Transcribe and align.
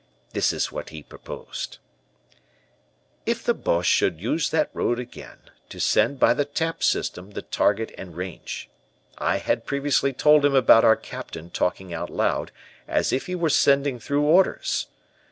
This 0.33 0.51
is 0.51 0.71
what 0.71 0.89
he 0.89 1.03
proposed: 1.03 1.77
"If 3.27 3.43
the 3.43 3.53
Boches 3.53 3.85
should 3.85 4.19
use 4.19 4.49
that 4.49 4.71
road 4.73 4.97
again, 4.97 5.37
to 5.69 5.79
send 5.79 6.19
by 6.19 6.33
the 6.33 6.43
tap 6.43 6.81
system 6.81 7.29
the 7.33 7.43
target 7.43 7.93
and 7.99 8.15
range. 8.17 8.67
I 9.19 9.37
had 9.37 9.67
previously 9.67 10.11
told 10.11 10.43
him 10.43 10.55
about 10.55 10.83
our 10.83 10.95
Captain 10.95 11.51
talking 11.51 11.93
out 11.93 12.09
loud 12.09 12.51
as 12.87 13.13
if 13.13 13.27
he 13.27 13.35
were 13.35 13.51
sending 13.51 13.99
through 13.99 14.23
orders. 14.23 14.87